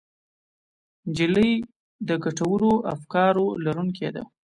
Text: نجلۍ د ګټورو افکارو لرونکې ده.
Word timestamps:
نجلۍ 1.09 1.51
د 2.07 2.09
ګټورو 2.23 2.71
افکارو 2.93 3.47
لرونکې 3.65 4.09
ده. 4.15 4.23